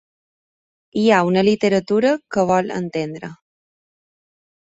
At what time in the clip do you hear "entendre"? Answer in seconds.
2.79-3.31